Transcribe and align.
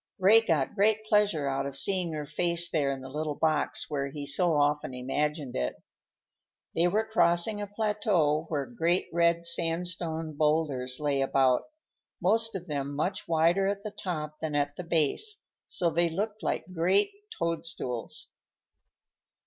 Ray 0.17 0.41
got 0.41 0.73
great 0.73 1.05
pleasure 1.05 1.47
out 1.47 1.67
of 1.67 1.77
seeing 1.77 2.11
her 2.13 2.25
face 2.25 2.71
there 2.71 2.91
in 2.91 3.01
the 3.01 3.07
little 3.07 3.35
box 3.35 3.87
where 3.87 4.09
he 4.09 4.25
so 4.25 4.55
often 4.55 4.95
imagined 4.95 5.55
it. 5.55 5.75
They 6.73 6.87
were 6.87 7.05
crossing 7.05 7.61
a 7.61 7.67
plateau 7.67 8.45
where 8.49 8.65
great 8.65 9.09
red 9.13 9.45
sandstone 9.45 10.35
boulders 10.35 10.99
lay 10.99 11.21
about, 11.21 11.65
most 12.19 12.55
of 12.55 12.65
them 12.65 12.95
much 12.95 13.27
wider 13.27 13.67
at 13.67 13.83
the 13.83 13.91
top 13.91 14.39
than 14.39 14.55
at 14.55 14.75
the 14.75 14.83
base, 14.83 15.37
so 15.67 15.91
that 15.91 15.95
they 15.97 16.09
looked 16.09 16.41
like 16.41 16.73
great 16.73 17.11
toadstools. 17.37 18.33